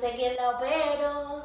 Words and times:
sé 0.00 0.12
quién 0.14 0.36
la 0.36 0.50
operó. 0.50 1.44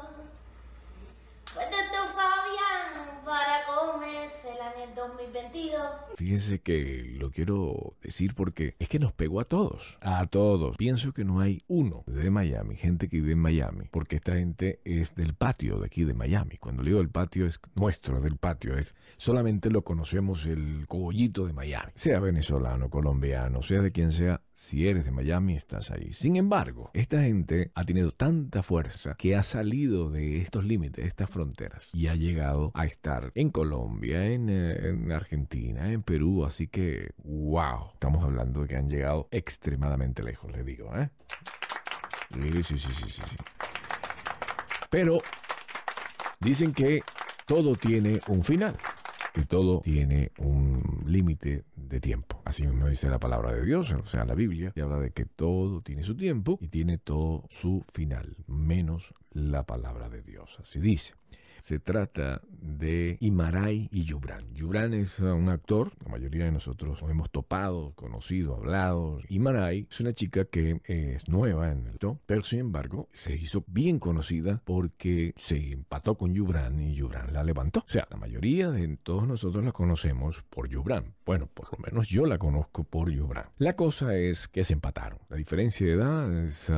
Fue 1.52 1.64
doctor 1.64 2.08
Fabián 2.14 3.20
para 3.24 3.66
comérsela 3.66 4.72
en 4.74 4.82
el 4.82 4.90
2022. 5.08 5.82
Fíjese 6.16 6.60
que 6.60 7.14
lo 7.18 7.30
quiero 7.30 7.96
decir 8.02 8.34
porque 8.34 8.76
es 8.78 8.88
que 8.88 8.98
nos 8.98 9.12
pegó 9.12 9.40
a 9.40 9.44
todos. 9.44 9.98
A 10.00 10.26
todos. 10.26 10.76
Pienso 10.76 11.12
que 11.12 11.24
no 11.24 11.40
hay 11.40 11.58
uno 11.66 12.04
de 12.06 12.30
Miami, 12.30 12.76
gente 12.76 13.08
que 13.08 13.16
vive 13.16 13.32
en 13.32 13.38
Miami, 13.38 13.86
porque 13.90 14.16
esta 14.16 14.34
gente 14.34 14.80
es 14.84 15.14
del 15.14 15.34
patio 15.34 15.78
de 15.78 15.86
aquí 15.86 16.04
de 16.04 16.14
Miami. 16.14 16.58
Cuando 16.58 16.82
le 16.82 16.90
digo 16.90 17.00
del 17.00 17.10
patio 17.10 17.46
es 17.46 17.60
nuestro, 17.74 18.20
del 18.20 18.36
patio. 18.36 18.76
Es 18.76 18.94
solamente 19.16 19.70
lo 19.70 19.82
conocemos 19.82 20.46
el 20.46 20.86
cogollito 20.86 21.46
de 21.46 21.52
Miami. 21.52 21.92
Sea 21.94 22.20
venezolano, 22.20 22.90
colombiano, 22.90 23.62
sea 23.62 23.82
de 23.82 23.92
quien 23.92 24.12
sea, 24.12 24.42
si 24.52 24.86
eres 24.86 25.04
de 25.04 25.10
Miami 25.10 25.54
estás 25.54 25.90
ahí. 25.90 26.12
Sin 26.12 26.36
embargo, 26.36 26.90
esta 26.94 27.22
gente 27.22 27.70
ha 27.74 27.84
tenido 27.84 28.12
tanta 28.12 28.62
fuerza 28.62 29.14
que 29.18 29.34
ha 29.34 29.42
salido 29.42 30.10
de 30.10 30.38
estos 30.38 30.64
límites, 30.64 31.02
de 31.02 31.08
estas 31.08 31.30
fronteras, 31.30 31.88
y 31.92 32.06
ha 32.06 32.14
llegado 32.14 32.70
a 32.74 32.86
estar 32.86 33.32
en 33.34 33.50
Colombia, 33.50 34.26
en, 34.26 34.48
eh, 34.48 34.91
en 34.92 35.12
Argentina, 35.12 35.90
en 35.90 36.02
Perú. 36.02 36.44
Así 36.44 36.68
que, 36.68 37.10
wow, 37.24 37.90
estamos 37.92 38.24
hablando 38.24 38.62
de 38.62 38.68
que 38.68 38.76
han 38.76 38.88
llegado 38.88 39.28
extremadamente 39.30 40.22
lejos, 40.22 40.52
le 40.52 40.62
digo, 40.62 40.96
¿eh? 40.96 41.10
Sí, 42.32 42.62
sí, 42.62 42.78
sí, 42.78 42.92
sí, 42.92 43.10
sí. 43.10 43.22
Pero 44.90 45.18
dicen 46.40 46.72
que 46.72 47.02
todo 47.46 47.76
tiene 47.76 48.20
un 48.28 48.42
final 48.42 48.76
que 49.32 49.44
todo 49.46 49.80
tiene 49.80 50.32
un 50.38 51.02
límite 51.06 51.64
de 51.74 52.00
tiempo. 52.00 52.42
Así 52.44 52.66
mismo 52.66 52.88
dice 52.88 53.08
la 53.08 53.18
palabra 53.18 53.52
de 53.52 53.64
Dios, 53.64 53.90
o 53.92 54.04
sea, 54.04 54.24
la 54.24 54.34
Biblia, 54.34 54.72
y 54.74 54.80
habla 54.80 54.98
de 54.98 55.10
que 55.10 55.24
todo 55.24 55.80
tiene 55.80 56.02
su 56.04 56.16
tiempo 56.16 56.58
y 56.60 56.68
tiene 56.68 56.98
todo 56.98 57.44
su 57.48 57.84
final, 57.92 58.36
menos 58.46 59.14
la 59.30 59.64
palabra 59.64 60.08
de 60.08 60.22
Dios. 60.22 60.58
Así 60.60 60.80
dice. 60.80 61.14
Se 61.62 61.78
trata 61.78 62.42
de 62.60 63.18
Imaray 63.20 63.88
y 63.92 64.02
Yubran. 64.02 64.52
Yubran 64.52 64.94
es 64.94 65.20
un 65.20 65.48
actor, 65.48 65.92
la 66.04 66.10
mayoría 66.10 66.44
de 66.44 66.50
nosotros 66.50 67.00
nos 67.00 67.08
hemos 67.08 67.30
topado, 67.30 67.92
conocido, 67.94 68.56
hablado. 68.56 69.20
Imaray 69.28 69.86
es 69.88 70.00
una 70.00 70.12
chica 70.12 70.44
que 70.44 70.80
es 70.84 71.28
nueva 71.28 71.70
en 71.70 71.86
el 71.86 72.00
top, 72.00 72.18
pero 72.26 72.42
sin 72.42 72.58
embargo 72.58 73.08
se 73.12 73.36
hizo 73.36 73.62
bien 73.68 74.00
conocida 74.00 74.60
porque 74.64 75.34
se 75.36 75.72
empató 75.72 76.16
con 76.16 76.34
Yubran 76.34 76.80
y 76.80 76.96
Yubran 76.96 77.32
la 77.32 77.44
levantó. 77.44 77.84
O 77.86 77.90
sea, 77.90 78.08
la 78.10 78.16
mayoría 78.16 78.72
de 78.72 78.96
todos 79.00 79.28
nosotros 79.28 79.64
la 79.64 79.70
conocemos 79.70 80.42
por 80.50 80.68
Yubran. 80.68 81.14
Bueno, 81.24 81.46
por 81.46 81.72
lo 81.72 81.78
menos 81.78 82.08
yo 82.08 82.26
la 82.26 82.38
conozco 82.38 82.82
por 82.82 83.08
Yubran. 83.08 83.46
La 83.58 83.76
cosa 83.76 84.16
es 84.16 84.48
que 84.48 84.64
se 84.64 84.72
empataron. 84.72 85.20
La 85.28 85.36
diferencia 85.36 85.86
de 85.86 85.92
edad 85.92 86.44
es 86.44 86.68
uh, 86.70 86.72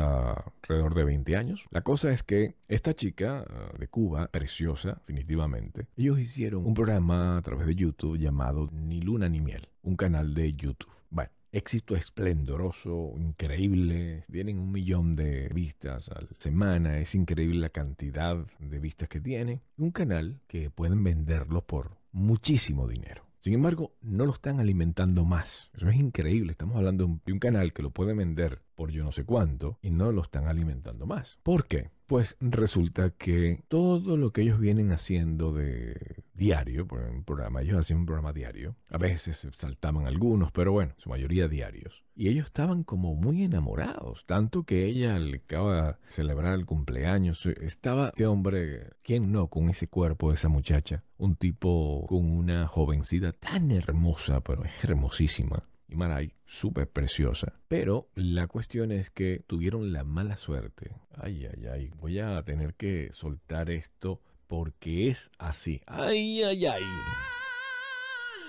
alrededor 0.63 0.95
de 0.95 1.05
20 1.05 1.37
años. 1.37 1.65
La 1.71 1.81
cosa 1.81 2.11
es 2.11 2.23
que 2.23 2.57
esta 2.69 2.93
chica 2.93 3.47
uh, 3.49 3.79
de 3.79 3.89
Cuba, 3.89 4.29
preciosa, 4.29 4.74
definitivamente, 4.83 5.87
ellos 5.97 6.19
hicieron 6.19 6.67
un 6.67 6.75
programa 6.75 7.39
a 7.39 7.43
través 7.43 7.67
de 7.67 7.75
YouTube 7.75 8.19
llamado 8.19 8.69
Ni 8.73 9.01
Luna 9.01 9.29
ni 9.29 9.41
Miel, 9.41 9.69
un 9.83 9.97
canal 9.97 10.35
de 10.35 10.53
YouTube. 10.55 10.93
Bueno, 11.11 11.31
éxito 11.53 11.95
esplendoroso, 11.97 13.15
increíble. 13.17 14.25
Tienen 14.31 14.59
un 14.59 14.73
millón 14.73 15.13
de 15.13 15.49
vistas 15.49 16.09
a 16.09 16.21
la 16.21 16.29
semana. 16.39 16.99
Es 16.99 17.15
increíble 17.15 17.61
la 17.61 17.69
cantidad 17.69 18.37
de 18.59 18.79
vistas 18.81 19.09
que 19.09 19.21
tienen. 19.21 19.61
Un 19.77 19.93
canal 19.93 20.41
que 20.49 20.71
pueden 20.71 21.05
venderlo 21.05 21.65
por 21.65 21.97
muchísimo 22.13 22.89
dinero. 22.89 23.25
Sin 23.45 23.53
embargo, 23.53 23.93
no 24.01 24.25
lo 24.25 24.33
están 24.33 24.59
alimentando 24.59 25.27
más. 25.27 25.69
Eso 25.75 25.91
es 25.91 25.97
increíble. 25.97 26.53
Estamos 26.53 26.77
hablando 26.77 27.05
de 27.27 27.33
un, 27.35 27.39
canal 27.39 27.75
que 27.75 27.83
lo 27.83 27.91
puede 27.91 28.15
vender 28.15 28.63
por 28.75 28.91
yo 28.91 29.05
no 29.05 29.13
sé 29.13 29.27
cuánto 29.27 29.79
y 29.83 29.91
no 29.91 30.13
lo 30.13 30.23
están 30.23 30.49
alimentando 30.49 31.05
más. 31.05 31.37
¿Por 31.43 31.67
qué? 31.67 31.91
Pues 32.07 32.39
resulta 32.41 33.11
que 33.11 33.63
todo 33.69 34.17
lo 34.17 34.33
que 34.33 34.41
ellos 34.41 34.59
vienen 34.59 34.93
haciendo 34.93 35.53
de 35.53 36.24
diario, 36.35 36.87
por 36.87 37.01
un 37.01 37.25
programa, 37.25 37.63
ellos 37.63 37.79
hacían 37.79 38.01
un 38.01 38.07
programa 38.07 38.33
diario, 38.33 38.77
a 38.89 38.99
veces 38.99 39.47
saltaban 39.57 40.07
algunos, 40.07 40.53
pero 40.53 40.73
bueno, 40.73 40.95
su 40.99 41.09
mayoría 41.09 41.49
diarios. 41.49 42.05
Y 42.17 42.29
ellos 42.29 42.47
estaban 42.47 42.85
como 42.85 43.15
muy 43.15 43.43
enamorados, 43.43 44.25
tanto 44.27 44.65
que 44.65 44.87
ella 44.87 45.19
le 45.19 45.39
acaba 45.39 45.93
de 45.93 45.97
celebrar 46.09 46.55
el 46.55 46.67
cumpleaños, 46.67 47.45
estaba 47.47 48.09
este 48.09 48.27
hombre, 48.27 48.91
¿quién 49.03 49.33
no? 49.33 49.49
Con 49.49 49.69
ese 49.69 49.89
cuerpo 49.89 50.29
de 50.29 50.37
esa 50.37 50.49
muchacha, 50.49 51.03
un 51.19 51.37
tipo 51.37 52.07
con 52.09 52.31
una 52.31 52.67
jovencita 52.67 53.33
tan 53.33 53.71
hermosa, 53.71 54.41
pero 54.43 54.63
hermosísima. 54.83 55.65
Y 55.89 55.97
Maray, 55.97 56.33
súper 56.47 56.89
preciosa. 56.89 57.53
Pero 57.69 58.09
la 58.15 58.47
cuestión 58.47 58.91
es 58.91 59.11
que 59.11 59.45
tuvieron 59.47 59.93
la 59.93 60.03
mala 60.03 60.37
suerte. 60.37 60.93
Ay, 61.13 61.47
ay, 61.47 61.67
ay. 61.67 61.91
Voy 62.01 62.19
a 62.21 62.43
tener 62.43 62.75
que 62.75 63.11
soltar 63.13 63.71
esto 63.71 64.21
porque 64.47 65.09
es 65.09 65.31
así. 65.39 65.81
Ay, 65.87 66.43
ay, 66.43 66.67
ay. 66.67 66.83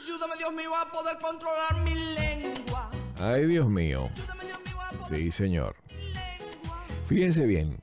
Ayúdame, 0.04 0.38
Dios 0.38 0.54
mío, 0.54 0.76
a 0.76 0.92
poder 0.92 1.18
controlar 1.20 1.82
mi 1.84 1.94
lengua. 1.94 2.92
Ay, 3.20 3.46
Dios 3.46 3.68
mío. 3.68 4.10
Sí, 5.10 5.32
señor. 5.32 5.76
Fíjense 7.06 7.46
bien. 7.46 7.82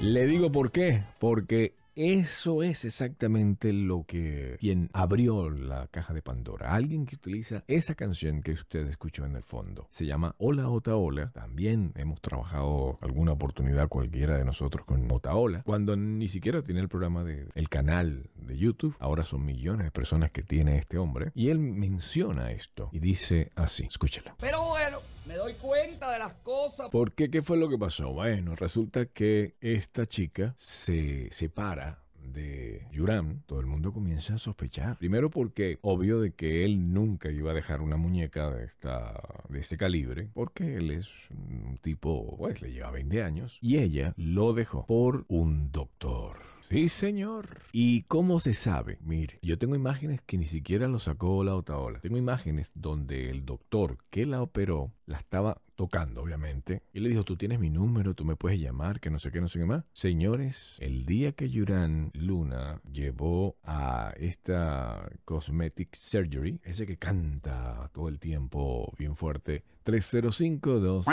Le 0.00 0.26
digo 0.26 0.50
por 0.50 0.70
qué. 0.70 1.04
Porque 1.18 1.74
eso 1.94 2.62
es 2.62 2.84
exactamente 2.84 3.72
lo 3.72 4.04
que 4.04 4.56
quien 4.60 4.90
abrió 4.92 5.50
la 5.50 5.86
caja 5.88 6.14
de 6.14 6.22
Pandora. 6.22 6.74
Alguien 6.74 7.06
que 7.06 7.16
utiliza 7.16 7.64
esa 7.66 7.94
canción 7.94 8.42
que 8.42 8.52
usted 8.52 8.86
escuchó 8.86 9.24
en 9.24 9.36
el 9.36 9.42
fondo. 9.42 9.86
Se 9.90 10.06
llama 10.06 10.34
Hola 10.38 10.68
Otaola. 10.68 11.30
También 11.32 11.92
hemos 11.96 12.20
trabajado 12.20 12.98
alguna 13.00 13.32
oportunidad 13.32 13.88
cualquiera 13.88 14.38
de 14.38 14.44
nosotros 14.44 14.86
con 14.86 15.10
Otaola. 15.12 15.62
Cuando 15.64 15.96
ni 15.96 16.28
siquiera 16.28 16.62
tiene 16.62 16.80
el 16.80 16.88
programa 16.88 17.24
de 17.24 17.48
el 17.54 17.68
canal 17.68 18.30
de 18.34 18.56
YouTube. 18.56 18.96
Ahora 18.98 19.24
son 19.24 19.44
millones 19.44 19.84
de 19.84 19.90
personas 19.90 20.30
que 20.30 20.42
tiene 20.42 20.78
este 20.78 20.98
hombre. 20.98 21.32
Y 21.34 21.50
él 21.50 21.58
menciona 21.58 22.52
esto 22.52 22.88
y 22.92 22.98
dice 22.98 23.50
así. 23.54 23.84
Escúchela. 23.84 24.34
Pero 24.40 24.62
bueno, 24.68 24.98
me 25.26 25.36
doy 25.36 25.54
cuenta 25.54 26.12
de 26.12 26.18
las 26.18 26.34
cosas. 26.36 26.88
¿Por 26.90 27.12
qué? 27.12 27.30
¿Qué 27.30 27.42
fue 27.42 27.56
lo 27.56 27.68
que 27.68 27.78
pasó? 27.78 28.12
Bueno, 28.12 28.54
resulta 28.56 29.06
que 29.06 29.54
esta 29.60 30.06
chica 30.06 30.54
se 30.56 31.28
separa 31.30 32.02
de 32.32 32.86
Yuram, 32.92 33.42
todo 33.46 33.60
el 33.60 33.66
mundo 33.66 33.92
comienza 33.92 34.34
a 34.34 34.38
sospechar. 34.38 34.96
Primero 34.98 35.30
porque 35.30 35.78
obvio 35.82 36.20
de 36.20 36.32
que 36.32 36.64
él 36.64 36.92
nunca 36.92 37.30
iba 37.30 37.50
a 37.50 37.54
dejar 37.54 37.80
una 37.80 37.96
muñeca 37.96 38.50
de 38.50 38.64
esta 38.64 39.20
de 39.48 39.60
este 39.60 39.76
calibre, 39.76 40.30
porque 40.32 40.76
él 40.76 40.90
es 40.90 41.08
un 41.30 41.78
tipo, 41.80 42.36
pues 42.36 42.62
le 42.62 42.72
lleva 42.72 42.90
20 42.90 43.22
años 43.22 43.58
y 43.60 43.78
ella 43.78 44.14
lo 44.16 44.54
dejó 44.54 44.86
por 44.86 45.24
un 45.28 45.72
doctor. 45.72 46.51
Sí, 46.68 46.88
señor. 46.88 47.60
¿Y 47.72 48.02
cómo 48.02 48.40
se 48.40 48.54
sabe? 48.54 48.98
Mire, 49.02 49.38
yo 49.42 49.58
tengo 49.58 49.74
imágenes 49.74 50.20
que 50.22 50.38
ni 50.38 50.46
siquiera 50.46 50.88
lo 50.88 50.98
sacó 50.98 51.44
la 51.44 51.54
Otaola. 51.54 52.00
Tengo 52.00 52.16
imágenes 52.16 52.70
donde 52.74 53.30
el 53.30 53.44
doctor 53.44 53.98
que 54.10 54.26
la 54.26 54.42
operó 54.42 54.92
la 55.06 55.18
estaba 55.18 55.60
tocando, 55.74 56.22
obviamente. 56.22 56.82
Y 56.92 57.00
le 57.00 57.08
dijo, 57.08 57.24
tú 57.24 57.36
tienes 57.36 57.58
mi 57.58 57.70
número, 57.70 58.14
tú 58.14 58.24
me 58.24 58.36
puedes 58.36 58.60
llamar, 58.60 59.00
que 59.00 59.10
no 59.10 59.18
sé 59.18 59.30
qué, 59.30 59.40
no 59.40 59.48
sé 59.48 59.58
qué 59.58 59.66
más. 59.66 59.84
Señores, 59.92 60.76
el 60.78 61.04
día 61.06 61.32
que 61.32 61.50
Yuran 61.50 62.10
Luna 62.14 62.80
llevó 62.90 63.56
a 63.64 64.12
esta 64.16 65.10
Cosmetic 65.24 65.94
Surgery, 65.94 66.60
ese 66.64 66.86
que 66.86 66.96
canta 66.96 67.90
todo 67.92 68.08
el 68.08 68.18
tiempo 68.18 68.92
bien 68.98 69.16
fuerte, 69.16 69.64
3052... 69.82 71.06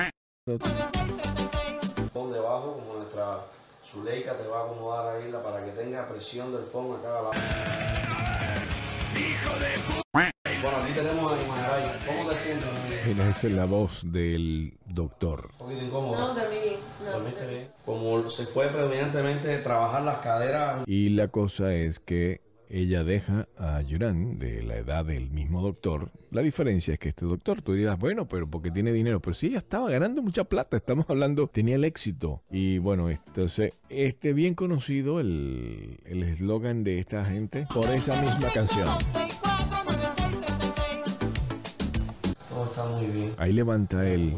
Pon 2.14 2.32
debajo, 2.32 2.78
como 2.78 2.99
Zuleika 3.92 4.38
te 4.38 4.48
va 4.48 4.60
a 4.60 4.64
acomodar 4.66 5.16
ahí 5.16 5.32
la 5.32 5.42
para 5.42 5.66
que 5.66 5.72
tenga 5.72 6.08
presión 6.08 6.52
del 6.52 6.66
fondo 6.66 6.98
acá 6.98 7.20
a 7.20 7.22
la... 7.24 7.30
Bueno, 10.62 10.78
aquí 10.78 10.92
tenemos 10.94 11.32
a 11.32 11.42
Imaray. 11.42 12.00
¿Cómo 12.06 12.30
te 12.30 12.38
sientes? 12.38 12.68
Mira, 13.08 13.30
esa 13.30 13.48
es 13.48 13.54
la 13.54 13.66
voz 13.66 14.02
del 14.12 14.78
doctor. 14.86 15.50
Un 15.54 15.58
poquito 15.58 15.86
incómodo. 15.86 16.20
No, 16.20 16.36
dormí 16.36 16.60
bien. 16.60 16.80
No, 17.04 17.12
¿Dormiste 17.12 17.48
bien? 17.48 17.72
Como 17.86 18.30
se 18.30 18.46
fue 18.46 18.68
predominantemente 18.68 19.58
trabajar 19.60 20.02
las 20.04 20.18
caderas 20.20 20.84
Y 20.86 21.10
la 21.10 21.30
cosa 21.30 21.74
es 21.74 22.00
que 22.00 22.42
ella 22.70 23.04
deja 23.04 23.48
a 23.58 23.82
Yuran 23.82 24.38
de 24.38 24.62
la 24.64 24.78
edad 24.78 25.06
del 25.06 25.32
mismo 25.32 25.62
doctor. 25.62 26.12
La 26.32 26.42
diferencia 26.42 26.94
es 26.94 27.00
que 27.00 27.10
este 27.10 27.26
doctor, 27.26 27.62
tú 27.62 27.74
dirás, 27.74 27.98
bueno, 27.98 28.28
pero 28.28 28.48
porque 28.48 28.70
tiene 28.72 28.94
dinero. 28.94 29.20
Pero 29.20 29.34
sí, 29.34 29.48
ella 29.48 29.58
estaba 29.58 29.90
ganando 29.90 30.22
mucha 30.22 30.44
plata. 30.44 30.78
Estamos 30.78 31.06
hablando, 31.10 31.48
tenía 31.48 31.76
el 31.76 31.84
éxito. 31.84 32.44
Y 32.52 32.78
bueno, 32.78 33.10
entonces, 33.10 33.74
este 33.90 34.34
bien 34.34 34.54
conocido, 34.54 35.20
el 35.20 36.00
el 36.06 36.24
eslogan 36.24 36.84
de 36.84 37.00
esta 37.00 37.26
gente, 37.26 37.68
por 37.74 37.86
esa 37.86 38.20
misma 38.22 38.50
canción. 38.54 38.88
todo 42.50 42.66
está 42.66 42.86
muy 42.86 43.06
bien. 43.08 43.34
Ahí 43.38 43.54
levanta 43.54 44.08
él 44.08 44.38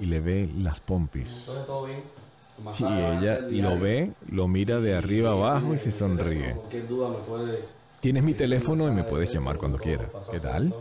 y 0.00 0.06
le 0.06 0.20
ve 0.20 0.48
las 0.56 0.80
pompis. 0.80 1.40
Entonces 1.40 1.66
todo 1.66 1.86
bien. 1.86 2.02
Y 2.78 2.84
ella 2.84 3.40
lo 3.40 3.78
ve, 3.78 4.12
lo 4.30 4.48
mira 4.48 4.80
de 4.80 4.94
arriba 4.94 5.32
abajo 5.32 5.74
y 5.74 5.78
se 5.78 5.92
sonríe. 5.92 6.56
Tienes 8.00 8.22
mi 8.22 8.34
teléfono 8.34 8.88
y 8.88 8.92
me 8.92 9.04
puedes 9.04 9.32
llamar 9.32 9.58
cuando 9.58 9.78
quieras. 9.78 10.10
¿Qué 10.30 10.40
tal? 10.40 10.74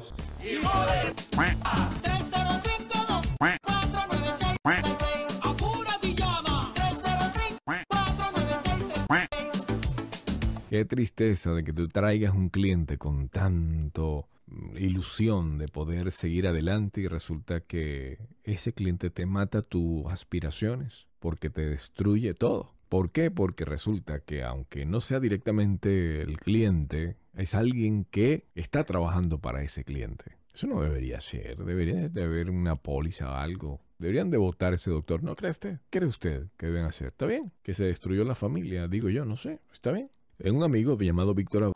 Qué 10.69 10.85
tristeza 10.85 11.53
de 11.53 11.63
que 11.63 11.73
tú 11.73 11.87
traigas 11.87 12.35
un 12.35 12.49
cliente 12.49 12.97
con 12.97 13.29
tanto 13.29 14.27
mm, 14.47 14.77
ilusión 14.77 15.57
de 15.57 15.69
poder 15.69 16.11
seguir 16.11 16.45
adelante 16.45 17.01
y 17.01 17.07
resulta 17.07 17.61
que 17.61 18.19
ese 18.43 18.73
cliente 18.73 19.09
te 19.09 19.25
mata 19.25 19.61
tus 19.61 20.05
aspiraciones 20.11 21.06
porque 21.19 21.49
te 21.49 21.61
destruye 21.61 22.33
todo. 22.33 22.73
¿Por 22.89 23.11
qué? 23.11 23.31
Porque 23.31 23.65
resulta 23.65 24.21
que 24.21 24.43
aunque 24.43 24.85
no 24.85 25.01
sea 25.01 25.19
directamente 25.19 26.21
el 26.21 26.39
cliente, 26.39 27.17
es 27.35 27.53
alguien 27.53 28.05
que 28.05 28.45
está 28.55 28.83
trabajando 28.85 29.39
para 29.39 29.61
ese 29.61 29.83
cliente. 29.83 30.37
Eso 30.53 30.67
no 30.67 30.81
debería 30.81 31.19
ser, 31.19 31.57
debería 31.57 32.09
de 32.09 32.23
haber 32.23 32.49
una 32.49 32.75
póliza 32.77 33.31
o 33.31 33.35
algo. 33.35 33.81
Deberían 33.99 34.31
de 34.31 34.37
votar 34.37 34.73
ese 34.73 34.89
doctor, 34.89 35.23
¿no 35.23 35.35
cree 35.35 35.51
usted? 35.51 35.79
¿Qué 35.89 35.99
cree 35.99 36.09
usted 36.09 36.47
que 36.57 36.67
deben 36.67 36.85
hacer? 36.85 37.09
¿Está 37.09 37.25
bien? 37.25 37.51
Que 37.61 37.73
se 37.73 37.85
destruyó 37.85 38.23
la 38.23 38.35
familia, 38.35 38.87
digo 38.87 39.09
yo, 39.09 39.25
no 39.25 39.37
sé, 39.37 39.59
¿está 39.73 39.91
bien? 39.91 40.09
Un 40.39 40.63
amigo 40.63 40.97
llamado 40.99 41.33
Víctor 41.33 41.73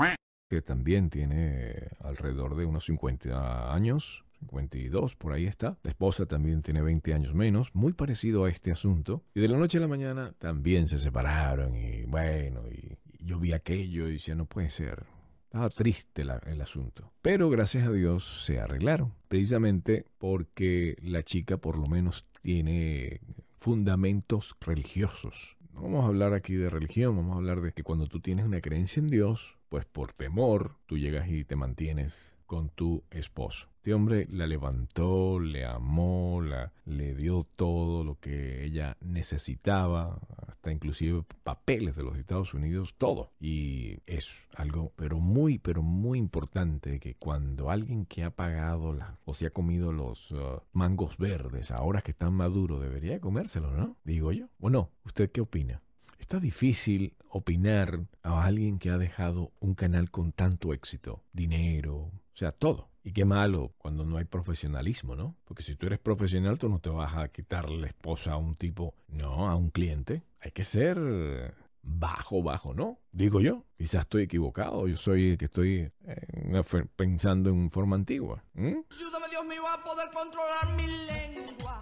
que 0.51 0.61
también 0.61 1.09
tiene 1.09 1.91
alrededor 2.01 2.57
de 2.57 2.65
unos 2.65 2.85
50 2.85 3.73
años, 3.73 4.25
52, 4.41 5.15
por 5.15 5.33
ahí 5.33 5.45
está. 5.45 5.77
La 5.83 5.91
esposa 5.91 6.25
también 6.25 6.61
tiene 6.61 6.81
20 6.81 7.13
años 7.13 7.33
menos, 7.33 7.73
muy 7.73 7.93
parecido 7.93 8.45
a 8.45 8.49
este 8.49 8.71
asunto. 8.71 9.23
Y 9.33 9.39
de 9.39 9.47
la 9.47 9.57
noche 9.57 9.77
a 9.77 9.81
la 9.81 9.87
mañana 9.87 10.33
también 10.37 10.87
se 10.87 10.99
separaron 10.99 11.75
y 11.75 12.03
bueno, 12.03 12.63
y, 12.69 12.97
yo 13.23 13.39
vi 13.39 13.53
aquello 13.53 14.07
y 14.07 14.13
decía, 14.13 14.35
no 14.35 14.45
puede 14.45 14.69
ser. 14.69 15.05
Estaba 15.45 15.69
triste 15.69 16.21
el 16.21 16.61
asunto. 16.61 17.11
Pero 17.21 17.49
gracias 17.49 17.85
a 17.85 17.91
Dios 17.91 18.45
se 18.45 18.59
arreglaron. 18.59 19.13
Precisamente 19.27 20.05
porque 20.17 20.97
la 21.01 21.23
chica 21.23 21.57
por 21.57 21.77
lo 21.77 21.87
menos 21.87 22.25
tiene 22.41 23.19
fundamentos 23.59 24.55
religiosos. 24.59 25.57
No 25.73 25.83
vamos 25.83 26.05
a 26.05 26.07
hablar 26.07 26.33
aquí 26.33 26.55
de 26.55 26.69
religión, 26.69 27.15
vamos 27.15 27.35
a 27.35 27.37
hablar 27.37 27.61
de 27.61 27.73
que 27.73 27.83
cuando 27.83 28.07
tú 28.07 28.19
tienes 28.19 28.45
una 28.45 28.61
creencia 28.61 28.99
en 28.99 29.07
Dios, 29.07 29.57
pues 29.69 29.85
por 29.85 30.13
temor 30.13 30.75
tú 30.85 30.97
llegas 30.97 31.29
y 31.29 31.43
te 31.45 31.55
mantienes 31.55 32.33
con 32.45 32.69
tu 32.69 33.03
esposo. 33.11 33.70
Este 33.81 33.95
hombre 33.95 34.27
la 34.29 34.45
levantó, 34.45 35.39
le 35.39 35.65
amó, 35.65 36.39
la, 36.39 36.71
le 36.85 37.15
dio 37.15 37.41
todo 37.55 38.03
lo 38.03 38.19
que 38.19 38.63
ella 38.63 38.95
necesitaba, 39.01 40.19
hasta 40.47 40.71
inclusive 40.71 41.23
papeles 41.41 41.95
de 41.95 42.03
los 42.03 42.15
Estados 42.15 42.53
Unidos, 42.53 42.93
todo. 42.99 43.31
Y 43.39 43.97
es 44.05 44.47
algo, 44.55 44.91
pero 44.95 45.19
muy, 45.19 45.57
pero 45.57 45.81
muy 45.81 46.19
importante 46.19 46.99
que 46.99 47.15
cuando 47.15 47.71
alguien 47.71 48.05
que 48.05 48.23
ha 48.23 48.29
pagado 48.29 48.93
la, 48.93 49.17
o 49.25 49.33
se 49.33 49.47
ha 49.47 49.49
comido 49.49 49.91
los 49.91 50.29
uh, 50.29 50.61
mangos 50.73 51.17
verdes, 51.17 51.71
ahora 51.71 52.03
que 52.03 52.11
están 52.11 52.35
maduros, 52.35 52.81
debería 52.81 53.19
comérselo, 53.19 53.71
¿no? 53.71 53.97
Digo 54.03 54.31
yo. 54.31 54.45
¿O 54.59 54.69
no? 54.69 54.91
¿Usted 55.05 55.31
qué 55.31 55.41
opina? 55.41 55.81
Está 56.19 56.39
difícil 56.39 57.15
opinar 57.29 58.01
a 58.21 58.45
alguien 58.45 58.77
que 58.77 58.91
ha 58.91 58.99
dejado 58.99 59.51
un 59.59 59.73
canal 59.73 60.11
con 60.11 60.33
tanto 60.33 60.71
éxito, 60.71 61.23
dinero, 61.33 62.11
o 62.33 62.37
sea, 62.37 62.51
todo. 62.51 62.89
Y 63.03 63.13
qué 63.13 63.25
malo 63.25 63.73
cuando 63.77 64.05
no 64.05 64.17
hay 64.17 64.25
profesionalismo, 64.25 65.15
¿no? 65.15 65.35
Porque 65.45 65.63
si 65.63 65.75
tú 65.75 65.87
eres 65.87 65.99
profesional, 65.99 66.59
tú 66.59 66.69
no 66.69 66.79
te 66.79 66.89
vas 66.89 67.17
a 67.17 67.27
quitar 67.29 67.69
la 67.69 67.87
esposa 67.87 68.33
a 68.33 68.37
un 68.37 68.55
tipo, 68.55 68.93
no, 69.07 69.49
a 69.49 69.55
un 69.55 69.71
cliente. 69.71 70.23
Hay 70.39 70.51
que 70.51 70.63
ser 70.63 71.55
bajo, 71.83 72.43
bajo, 72.43 72.73
¿no? 72.73 72.99
Digo 73.11 73.41
yo. 73.41 73.65
Quizás 73.77 74.01
estoy 74.01 74.23
equivocado. 74.23 74.87
Yo 74.87 74.95
soy 74.97 75.31
el 75.31 75.37
que 75.37 75.45
estoy 75.45 75.91
eh, 76.05 76.63
pensando 76.95 77.49
en 77.49 77.71
forma 77.71 77.95
antigua. 77.95 78.43
¿Mm? 78.53 78.81
Ayúdame 78.91 79.27
Dios 79.29 79.45
mío 79.45 79.63
a 79.67 79.83
poder 79.83 80.09
controlar 80.13 80.75
mi 80.75 80.85
lengua. 80.85 81.81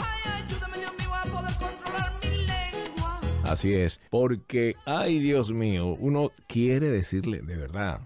Ay, 0.00 0.42
ayúdame 0.44 0.78
Dios 0.78 0.92
mío 0.98 1.14
a 1.14 1.22
poder 1.24 1.52
controlar 1.58 2.18
mi 2.22 2.36
lengua. 2.46 3.20
Así 3.44 3.74
es. 3.74 4.00
Porque, 4.10 4.74
ay 4.86 5.20
Dios 5.20 5.52
mío, 5.52 5.94
uno 5.98 6.30
quiere 6.48 6.88
decirle, 6.88 7.42
de 7.42 7.56
verdad, 7.56 8.00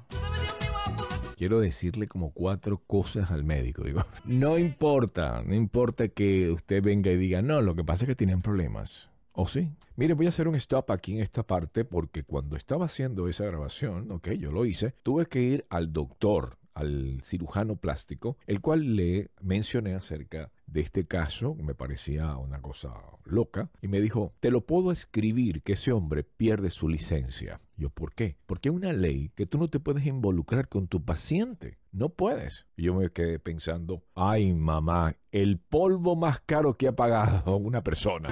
quiero 1.36 1.60
decirle 1.60 2.08
como 2.08 2.32
cuatro 2.32 2.78
cosas 2.86 3.30
al 3.30 3.44
médico. 3.44 3.84
Digo, 3.84 4.04
no 4.24 4.58
importa, 4.58 5.42
no 5.46 5.54
importa 5.54 6.08
que 6.08 6.50
usted 6.50 6.82
venga 6.82 7.10
y 7.12 7.16
diga, 7.16 7.42
no, 7.42 7.60
lo 7.60 7.76
que 7.76 7.84
pasa 7.84 8.04
es 8.04 8.08
que 8.08 8.16
tienen 8.16 8.42
problemas. 8.42 9.10
¿O 9.32 9.46
sí? 9.46 9.70
Mire, 9.96 10.14
voy 10.14 10.26
a 10.26 10.30
hacer 10.30 10.48
un 10.48 10.54
stop 10.54 10.90
aquí 10.90 11.14
en 11.14 11.20
esta 11.20 11.42
parte 11.42 11.84
porque 11.84 12.22
cuando 12.22 12.56
estaba 12.56 12.86
haciendo 12.86 13.28
esa 13.28 13.44
grabación, 13.44 14.10
ok, 14.10 14.30
yo 14.30 14.50
lo 14.50 14.64
hice, 14.64 14.94
tuve 15.02 15.26
que 15.26 15.42
ir 15.42 15.66
al 15.68 15.92
doctor, 15.92 16.56
al 16.76 17.20
cirujano 17.22 17.76
plástico, 17.76 18.36
el 18.46 18.60
cual 18.60 18.96
le 18.96 19.30
mencioné 19.40 19.94
acerca 19.94 20.50
de 20.66 20.82
este 20.82 21.06
caso, 21.06 21.54
me 21.54 21.74
parecía 21.74 22.36
una 22.36 22.60
cosa 22.60 22.92
loca, 23.24 23.70
y 23.80 23.88
me 23.88 24.00
dijo, 24.00 24.34
te 24.40 24.50
lo 24.50 24.60
puedo 24.60 24.92
escribir 24.92 25.62
que 25.62 25.72
ese 25.72 25.92
hombre 25.92 26.22
pierde 26.22 26.70
su 26.70 26.88
licencia. 26.88 27.60
Yo, 27.78 27.88
¿por 27.88 28.12
qué? 28.12 28.36
Porque 28.46 28.68
hay 28.68 28.74
una 28.74 28.92
ley 28.92 29.30
que 29.34 29.46
tú 29.46 29.58
no 29.58 29.68
te 29.68 29.80
puedes 29.80 30.04
involucrar 30.04 30.68
con 30.68 30.86
tu 30.86 31.02
paciente. 31.02 31.78
No 31.92 32.10
puedes. 32.10 32.66
Y 32.76 32.84
yo 32.84 32.94
me 32.94 33.10
quedé 33.10 33.38
pensando, 33.38 34.02
ay 34.14 34.52
mamá, 34.52 35.16
el 35.32 35.58
polvo 35.58 36.14
más 36.14 36.40
caro 36.40 36.76
que 36.76 36.88
ha 36.88 36.96
pagado 36.96 37.56
una 37.56 37.82
persona. 37.82 38.28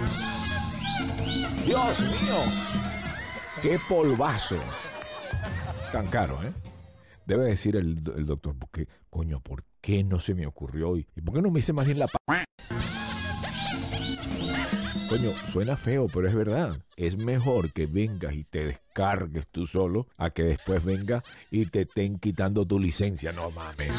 Dios 1.65 2.01
mío, 2.03 2.37
qué 3.63 3.79
polvazo. 3.89 4.59
Tan 5.93 6.07
caro, 6.09 6.43
¿eh? 6.43 6.53
Debe 7.27 7.47
decir 7.47 7.77
el, 7.77 8.03
doctor, 8.03 8.55
¿por 8.57 8.69
qué, 8.71 8.87
coño, 9.09 9.41
por 9.41 9.65
qué 9.81 10.05
no 10.05 10.21
se 10.21 10.35
me 10.35 10.47
ocurrió? 10.47 10.97
¿Y 10.97 11.05
por 11.05 11.35
qué 11.35 11.43
no 11.43 11.51
me 11.51 11.61
hice 11.61 11.73
más 11.73 11.87
bien 11.87 11.99
la 11.99 12.07
pa 12.07 12.45
Coño, 15.09 15.33
suena 15.53 15.77
feo, 15.77 16.07
pero 16.13 16.29
es 16.29 16.35
verdad. 16.35 16.79
Es 16.97 17.17
mejor 17.17 17.73
que 17.73 17.87
vengas 17.87 18.35
y 18.35 18.45
te 18.45 18.65
descargues 18.67 19.49
tú 19.49 19.67
solo 19.67 20.07
a 20.17 20.31
que 20.31 20.43
después 20.43 20.85
venga 20.85 21.23
y 21.51 21.67
te 21.67 21.83
estén 21.83 22.19
quitando 22.19 22.67
tu 22.67 22.79
licencia. 22.79 23.33
No 23.33 23.51
mames. 23.51 23.97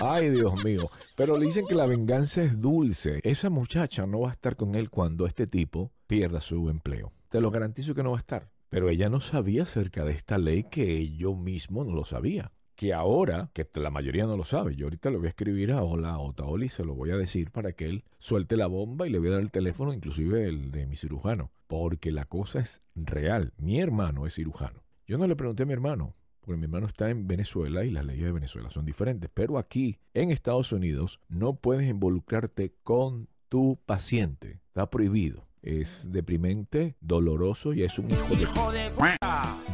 Ay, 0.00 0.30
Dios 0.30 0.64
mío. 0.64 0.88
Pero 1.16 1.36
le 1.36 1.46
dicen 1.46 1.66
que 1.66 1.74
la 1.74 1.86
venganza 1.86 2.42
es 2.42 2.60
dulce. 2.60 3.20
Esa 3.24 3.50
muchacha 3.50 4.06
no 4.06 4.20
va 4.20 4.28
a 4.28 4.32
estar 4.32 4.54
con 4.54 4.76
él 4.76 4.90
cuando 4.90 5.26
este 5.26 5.48
tipo 5.48 5.90
pierda 6.06 6.40
su 6.40 6.70
empleo. 6.70 7.12
Te 7.28 7.40
lo 7.40 7.50
garantizo 7.50 7.94
que 7.94 8.02
no 8.04 8.12
va 8.12 8.18
a 8.18 8.20
estar. 8.20 8.48
Pero 8.70 8.90
ella 8.90 9.08
no 9.08 9.20
sabía 9.20 9.62
acerca 9.62 10.04
de 10.04 10.12
esta 10.12 10.36
ley 10.38 10.64
que 10.64 11.16
yo 11.16 11.34
mismo 11.34 11.84
no 11.84 11.94
lo 11.94 12.04
sabía. 12.04 12.52
Que 12.74 12.92
ahora, 12.92 13.50
que 13.54 13.66
la 13.74 13.90
mayoría 13.90 14.26
no 14.26 14.36
lo 14.36 14.44
sabe, 14.44 14.76
yo 14.76 14.86
ahorita 14.86 15.10
le 15.10 15.16
voy 15.16 15.26
a 15.26 15.30
escribir 15.30 15.72
a 15.72 15.82
Hola 15.82 16.10
a 16.10 16.18
Otaoli 16.20 16.66
y 16.66 16.68
se 16.68 16.84
lo 16.84 16.94
voy 16.94 17.10
a 17.10 17.16
decir 17.16 17.50
para 17.50 17.72
que 17.72 17.86
él 17.86 18.04
suelte 18.18 18.56
la 18.56 18.68
bomba 18.68 19.06
y 19.06 19.10
le 19.10 19.18
voy 19.18 19.28
a 19.28 19.32
dar 19.32 19.40
el 19.40 19.50
teléfono, 19.50 19.92
inclusive 19.92 20.46
el 20.46 20.70
de 20.70 20.86
mi 20.86 20.94
cirujano. 20.94 21.50
Porque 21.66 22.12
la 22.12 22.26
cosa 22.26 22.60
es 22.60 22.82
real. 22.94 23.52
Mi 23.56 23.80
hermano 23.80 24.26
es 24.26 24.34
cirujano. 24.34 24.84
Yo 25.06 25.18
no 25.18 25.26
le 25.26 25.34
pregunté 25.34 25.64
a 25.64 25.66
mi 25.66 25.72
hermano, 25.72 26.14
porque 26.40 26.58
mi 26.58 26.64
hermano 26.64 26.86
está 26.86 27.10
en 27.10 27.26
Venezuela 27.26 27.84
y 27.84 27.90
las 27.90 28.04
leyes 28.04 28.24
de 28.24 28.32
Venezuela 28.32 28.70
son 28.70 28.84
diferentes. 28.84 29.30
Pero 29.32 29.58
aquí, 29.58 29.98
en 30.14 30.30
Estados 30.30 30.70
Unidos, 30.70 31.20
no 31.28 31.56
puedes 31.56 31.88
involucrarte 31.88 32.74
con 32.84 33.28
tu 33.48 33.80
paciente. 33.86 34.60
Está 34.68 34.88
prohibido. 34.88 35.47
Es 35.62 36.10
deprimente, 36.10 36.96
doloroso 37.00 37.72
y 37.72 37.82
es 37.82 37.98
un 37.98 38.10
hijo, 38.10 38.34
hijo 38.34 38.72
de, 38.72 38.90
de, 38.90 39.16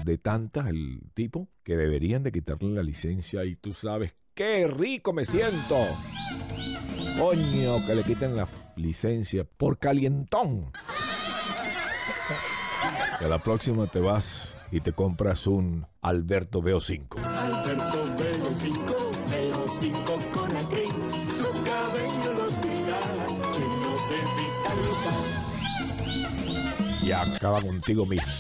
de 0.05 0.19
tantas 0.19 0.69
el 0.69 1.01
tipo 1.15 1.49
que 1.63 1.77
deberían 1.77 2.23
de 2.23 2.33
quitarle 2.33 2.71
la 2.71 2.83
licencia 2.83 3.45
y 3.45 3.57
tú 3.57 3.73
sabes 3.73 4.15
qué 4.35 4.67
rico 4.67 5.13
me 5.13 5.25
siento. 5.25 5.77
Coño, 7.19 7.87
que 7.87 7.95
le 7.95 8.03
quiten 8.03 8.35
la 8.35 8.49
licencia 8.77 9.45
por 9.45 9.79
calientón. 9.79 10.73
Que 13.19 13.25
a 13.25 13.29
la 13.29 13.39
próxima 13.39 13.87
te 13.87 14.01
vas 14.01 14.55
y 14.73 14.81
te 14.81 14.93
compras 14.93 15.47
un 15.47 15.87
Alberto 16.03 16.61
Veo 16.61 16.81
5. 16.81 17.21
Y 27.05 27.13
acaba 27.13 27.61
contigo 27.61 28.07
mismo. 28.07 28.33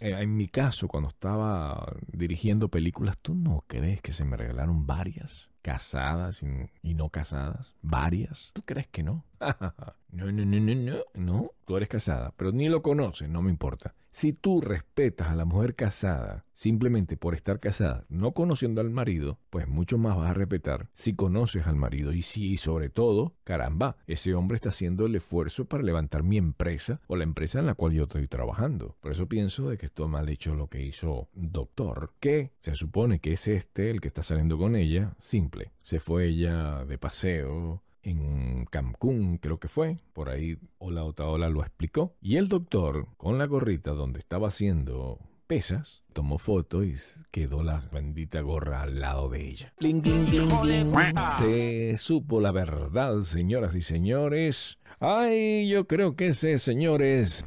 Eh, 0.00 0.14
En 0.22 0.36
mi 0.36 0.48
caso, 0.48 0.88
cuando 0.88 1.08
estaba 1.08 1.92
dirigiendo 2.06 2.68
películas, 2.68 3.18
¿tú 3.20 3.34
no 3.34 3.64
crees 3.66 4.00
que 4.00 4.12
se 4.12 4.24
me 4.24 4.36
regalaron 4.36 4.86
varias? 4.86 5.48
Casadas 5.62 6.42
y, 6.42 6.46
y 6.82 6.94
no 6.94 7.08
casadas. 7.10 7.74
¿Varias? 7.82 8.50
¿Tú 8.54 8.62
crees 8.62 8.86
que 8.86 9.02
no? 9.02 9.24
no, 10.10 10.32
no, 10.32 10.44
no, 10.44 10.60
no, 10.60 10.74
no. 10.74 10.98
No, 11.14 11.50
tú 11.64 11.76
eres 11.76 11.88
casada, 11.88 12.32
pero 12.36 12.52
ni 12.52 12.68
lo 12.68 12.82
conoces, 12.82 13.28
no 13.28 13.42
me 13.42 13.50
importa. 13.50 13.94
Si 14.10 14.32
tú 14.32 14.60
respetas 14.60 15.28
a 15.28 15.36
la 15.36 15.44
mujer 15.44 15.76
casada 15.76 16.44
simplemente 16.52 17.16
por 17.16 17.36
estar 17.36 17.60
casada, 17.60 18.04
no 18.08 18.32
conociendo 18.32 18.80
al 18.80 18.90
marido, 18.90 19.38
pues 19.48 19.68
mucho 19.68 19.96
más 19.96 20.16
vas 20.16 20.30
a 20.30 20.34
respetar 20.34 20.88
si 20.92 21.14
conoces 21.14 21.68
al 21.68 21.76
marido 21.76 22.12
y 22.12 22.22
si 22.22 22.56
sobre 22.56 22.88
todo, 22.88 23.36
caramba, 23.44 23.96
ese 24.08 24.34
hombre 24.34 24.56
está 24.56 24.70
haciendo 24.70 25.06
el 25.06 25.14
esfuerzo 25.14 25.66
para 25.66 25.84
levantar 25.84 26.24
mi 26.24 26.36
empresa 26.36 27.00
o 27.06 27.14
la 27.14 27.22
empresa 27.22 27.60
en 27.60 27.66
la 27.66 27.74
cual 27.74 27.92
yo 27.92 28.04
estoy 28.04 28.26
trabajando. 28.26 28.96
Por 29.00 29.12
eso 29.12 29.28
pienso 29.28 29.68
de 29.68 29.76
que 29.76 29.86
esto 29.86 30.08
mal 30.08 30.28
hecho 30.28 30.56
lo 30.56 30.68
que 30.68 30.82
hizo 30.84 31.28
doctor, 31.34 32.14
que 32.18 32.50
se 32.58 32.74
supone 32.74 33.20
que 33.20 33.34
es 33.34 33.46
este 33.46 33.90
el 33.90 34.00
que 34.00 34.08
está 34.08 34.24
saliendo 34.24 34.58
con 34.58 34.74
ella, 34.74 35.14
simple. 35.18 35.70
Se 35.82 36.00
fue 36.00 36.26
ella 36.26 36.84
de 36.86 36.98
paseo, 36.98 37.84
en 38.02 38.66
Cancún, 38.66 39.38
creo 39.38 39.58
que 39.58 39.68
fue, 39.68 39.96
por 40.12 40.28
ahí 40.28 40.58
Hola 40.78 41.04
Otaola 41.04 41.48
lo 41.48 41.60
explicó. 41.62 42.14
Y 42.20 42.36
el 42.36 42.48
doctor, 42.48 43.08
con 43.16 43.38
la 43.38 43.46
gorrita 43.46 43.92
donde 43.92 44.18
estaba 44.18 44.48
haciendo 44.48 45.18
pesas, 45.46 46.02
tomó 46.12 46.38
foto 46.38 46.84
y 46.84 46.94
quedó 47.30 47.62
la 47.62 47.80
bendita 47.90 48.40
gorra 48.42 48.82
al 48.82 49.00
lado 49.00 49.30
de 49.30 49.48
ella. 49.48 49.72
Bling, 49.80 50.02
bling, 50.02 50.26
bling, 50.26 50.92
bling. 50.92 51.14
Se 51.38 51.96
supo 51.96 52.40
la 52.40 52.52
verdad, 52.52 53.22
señoras 53.22 53.74
y 53.74 53.82
señores. 53.82 54.78
Ay, 55.00 55.68
yo 55.68 55.86
creo 55.86 56.16
que 56.16 56.28
ese 56.28 56.58
señor 56.58 57.02
es... 57.02 57.46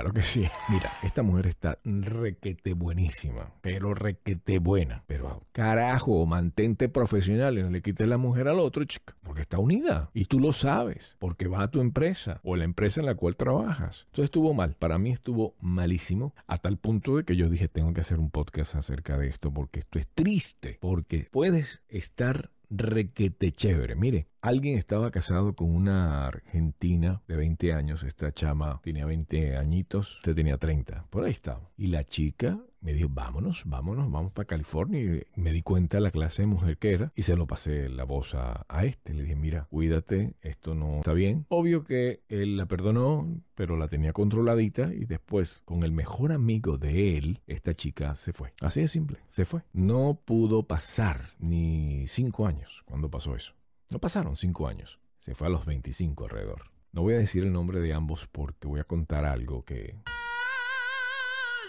Claro 0.00 0.14
que 0.14 0.22
sí. 0.22 0.48
Mira, 0.70 0.90
esta 1.02 1.22
mujer 1.22 1.48
está 1.48 1.78
requete 1.84 2.72
buenísima, 2.72 3.52
pero 3.60 3.92
requete 3.92 4.58
buena. 4.58 5.04
Pero 5.06 5.42
carajo, 5.52 6.24
mantente 6.24 6.88
profesional 6.88 7.58
y 7.58 7.62
no 7.62 7.68
le 7.68 7.82
quites 7.82 8.08
la 8.08 8.16
mujer 8.16 8.48
al 8.48 8.60
otro, 8.60 8.82
chica, 8.84 9.14
porque 9.22 9.42
está 9.42 9.58
unida. 9.58 10.08
Y 10.14 10.24
tú 10.24 10.40
lo 10.40 10.54
sabes, 10.54 11.16
porque 11.18 11.48
va 11.48 11.64
a 11.64 11.70
tu 11.70 11.82
empresa 11.82 12.40
o 12.44 12.56
la 12.56 12.64
empresa 12.64 13.00
en 13.00 13.06
la 13.06 13.14
cual 13.14 13.36
trabajas. 13.36 14.06
Entonces 14.06 14.24
estuvo 14.24 14.54
mal. 14.54 14.74
Para 14.78 14.96
mí 14.96 15.10
estuvo 15.10 15.54
malísimo, 15.60 16.34
a 16.46 16.56
tal 16.56 16.78
punto 16.78 17.18
de 17.18 17.24
que 17.24 17.36
yo 17.36 17.50
dije, 17.50 17.68
tengo 17.68 17.92
que 17.92 18.00
hacer 18.00 18.20
un 18.20 18.30
podcast 18.30 18.76
acerca 18.76 19.18
de 19.18 19.28
esto, 19.28 19.52
porque 19.52 19.80
esto 19.80 19.98
es 19.98 20.08
triste, 20.08 20.78
porque 20.80 21.28
puedes 21.30 21.82
estar 21.90 22.48
requete 22.70 23.52
chévere. 23.52 23.96
Mire, 23.96 24.28
alguien 24.42 24.78
estaba 24.78 25.10
casado 25.10 25.54
con 25.54 25.74
una 25.74 26.26
argentina 26.26 27.22
de 27.28 27.36
20 27.36 27.72
años. 27.72 28.02
Esta 28.02 28.32
chama 28.32 28.80
tenía 28.82 29.06
20 29.06 29.56
añitos, 29.56 30.16
usted 30.16 30.34
tenía 30.34 30.56
30. 30.56 31.06
Por 31.10 31.24
ahí 31.24 31.32
estaba. 31.32 31.70
Y 31.76 31.88
la 31.88 32.04
chica 32.04 32.58
me 32.80 32.94
dijo, 32.94 33.08
vámonos, 33.10 33.64
vámonos, 33.66 34.10
vamos 34.10 34.32
para 34.32 34.46
California. 34.46 35.00
Y 35.36 35.40
me 35.40 35.52
di 35.52 35.62
cuenta 35.62 35.98
de 35.98 36.02
la 36.02 36.10
clase 36.10 36.42
de 36.42 36.46
mujer 36.46 36.78
que 36.78 36.92
era 36.92 37.12
y 37.14 37.22
se 37.22 37.36
lo 37.36 37.46
pasé 37.46 37.88
la 37.88 38.04
voz 38.04 38.34
a, 38.34 38.64
a 38.68 38.84
este. 38.84 39.12
Le 39.12 39.22
dije, 39.22 39.36
mira, 39.36 39.66
cuídate, 39.70 40.34
esto 40.40 40.74
no 40.74 40.98
está 40.98 41.12
bien. 41.12 41.44
Obvio 41.48 41.84
que 41.84 42.22
él 42.28 42.56
la 42.56 42.66
perdonó, 42.66 43.28
pero 43.54 43.76
la 43.76 43.88
tenía 43.88 44.12
controladita 44.12 44.94
y 44.94 45.04
después, 45.04 45.62
con 45.66 45.82
el 45.82 45.92
mejor 45.92 46.32
amigo 46.32 46.78
de 46.78 47.18
él, 47.18 47.40
esta 47.46 47.74
chica 47.74 48.14
se 48.14 48.32
fue. 48.32 48.54
Así 48.60 48.80
de 48.80 48.88
simple, 48.88 49.18
se 49.28 49.44
fue. 49.44 49.62
No 49.72 50.18
pudo 50.24 50.62
pasar 50.62 51.34
ni 51.38 52.06
cinco 52.06 52.46
años 52.46 52.82
cuando 52.86 53.10
pasó 53.10 53.36
eso. 53.36 53.52
No 53.90 53.98
pasaron 53.98 54.36
cinco 54.36 54.68
años. 54.68 55.00
Se 55.18 55.34
fue 55.34 55.48
a 55.48 55.50
los 55.50 55.66
25 55.66 56.24
alrededor. 56.24 56.70
No 56.92 57.02
voy 57.02 57.14
a 57.14 57.18
decir 57.18 57.42
el 57.42 57.52
nombre 57.52 57.80
de 57.80 57.92
ambos 57.92 58.28
porque 58.30 58.68
voy 58.68 58.78
a 58.78 58.84
contar 58.84 59.24
algo 59.24 59.64
que... 59.64 59.96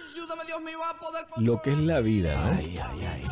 Ayúdame, 0.07 0.45
Dios 0.45 0.61
mío, 0.61 0.77
a 0.83 0.99
poder 0.99 1.25
Lo 1.37 1.61
que 1.63 1.71
es 1.71 1.79
la 1.79 1.99
vida, 1.99 2.35
¿no? 2.35 2.51
Ay, 2.51 2.77
ay, 2.77 2.99
ay. 3.05 3.23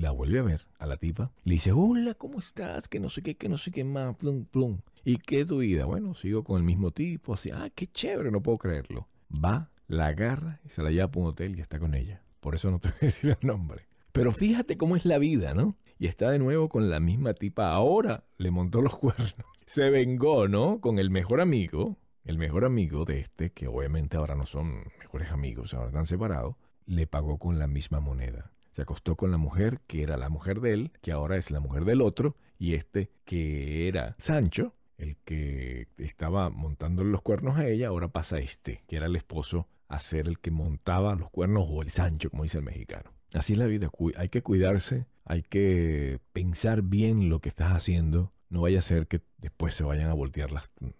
La 0.00 0.12
vuelve 0.12 0.38
a 0.38 0.42
ver 0.42 0.68
a 0.78 0.86
la 0.86 0.98
tipa. 0.98 1.32
Le 1.42 1.54
dice, 1.54 1.72
hola, 1.72 2.14
¿cómo 2.14 2.38
estás? 2.38 2.86
Que 2.86 3.00
no 3.00 3.08
sé 3.08 3.22
qué, 3.22 3.36
que 3.36 3.48
no 3.48 3.58
sé 3.58 3.72
qué 3.72 3.82
más, 3.82 4.14
plum, 4.14 4.44
plum. 4.44 4.78
¿Y 5.04 5.16
qué 5.16 5.40
es 5.40 5.48
tu 5.48 5.58
vida? 5.58 5.84
Bueno, 5.84 6.14
sigo 6.14 6.44
con 6.44 6.58
el 6.58 6.62
mismo 6.62 6.92
tipo, 6.92 7.34
así, 7.34 7.50
ah, 7.50 7.70
qué 7.74 7.88
chévere, 7.88 8.30
no 8.30 8.40
puedo 8.40 8.58
creerlo. 8.58 9.08
Va, 9.32 9.70
la 9.88 10.06
agarra 10.06 10.60
y 10.64 10.68
se 10.68 10.82
la 10.84 10.90
lleva 10.90 11.10
a 11.12 11.18
un 11.18 11.26
hotel 11.26 11.58
y 11.58 11.60
está 11.60 11.80
con 11.80 11.94
ella. 11.94 12.22
Por 12.38 12.54
eso 12.54 12.70
no 12.70 12.78
te 12.78 12.88
voy 12.88 12.98
a 13.00 13.06
decir 13.06 13.36
el 13.40 13.46
nombre. 13.46 13.88
Pero 14.12 14.30
fíjate 14.30 14.76
cómo 14.76 14.94
es 14.94 15.04
la 15.04 15.18
vida, 15.18 15.54
¿no? 15.54 15.76
Y 15.98 16.06
está 16.06 16.30
de 16.30 16.38
nuevo 16.38 16.68
con 16.68 16.90
la 16.90 17.00
misma 17.00 17.34
tipa. 17.34 17.72
Ahora 17.72 18.24
le 18.36 18.50
montó 18.50 18.82
los 18.82 18.96
cuernos. 18.98 19.34
Se 19.64 19.90
vengó, 19.90 20.48
¿no? 20.48 20.80
Con 20.80 20.98
el 20.98 21.10
mejor 21.10 21.40
amigo, 21.40 21.96
el 22.24 22.38
mejor 22.38 22.64
amigo 22.64 23.04
de 23.04 23.20
este, 23.20 23.50
que 23.50 23.68
obviamente 23.68 24.16
ahora 24.16 24.34
no 24.34 24.46
son 24.46 24.84
mejores 24.98 25.30
amigos, 25.30 25.74
ahora 25.74 25.88
están 25.88 26.06
separados, 26.06 26.56
le 26.86 27.06
pagó 27.06 27.38
con 27.38 27.58
la 27.58 27.66
misma 27.66 28.00
moneda. 28.00 28.52
Se 28.72 28.82
acostó 28.82 29.16
con 29.16 29.30
la 29.30 29.38
mujer 29.38 29.80
que 29.86 30.02
era 30.02 30.16
la 30.16 30.28
mujer 30.28 30.60
de 30.60 30.72
él, 30.72 30.92
que 31.00 31.12
ahora 31.12 31.36
es 31.36 31.50
la 31.50 31.60
mujer 31.60 31.84
del 31.84 32.02
otro, 32.02 32.36
y 32.58 32.74
este 32.74 33.10
que 33.24 33.88
era 33.88 34.14
Sancho, 34.18 34.74
el 34.98 35.16
que 35.24 35.88
estaba 35.98 36.50
montando 36.50 37.04
los 37.04 37.22
cuernos 37.22 37.56
a 37.56 37.66
ella, 37.66 37.88
ahora 37.88 38.08
pasa 38.08 38.38
este, 38.38 38.82
que 38.86 38.96
era 38.96 39.06
el 39.06 39.16
esposo, 39.16 39.68
a 39.88 40.00
ser 40.00 40.26
el 40.26 40.40
que 40.40 40.50
montaba 40.50 41.14
los 41.14 41.30
cuernos 41.30 41.66
o 41.68 41.82
el 41.82 41.90
Sancho, 41.90 42.30
como 42.30 42.42
dice 42.42 42.58
el 42.58 42.64
mexicano. 42.64 43.12
Así 43.32 43.52
es 43.52 43.58
la 43.58 43.66
vida, 43.66 43.90
hay 44.16 44.28
que 44.28 44.42
cuidarse, 44.42 45.06
hay 45.26 45.42
que 45.42 46.20
pensar 46.32 46.82
bien 46.82 47.28
lo 47.28 47.40
que 47.40 47.48
estás 47.48 47.72
haciendo. 47.72 48.32
No 48.48 48.62
vaya 48.62 48.78
a 48.78 48.82
ser 48.82 49.08
que 49.08 49.20
después 49.38 49.74
se 49.74 49.82
vayan 49.82 50.08
a 50.08 50.14
voltear 50.14 50.50